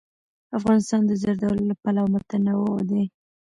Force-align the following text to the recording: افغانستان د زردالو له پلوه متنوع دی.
افغانستان 0.57 1.01
د 1.05 1.11
زردالو 1.21 1.61
له 1.69 1.75
پلوه 1.81 2.09
متنوع 2.13 2.79
دی. 2.89 3.03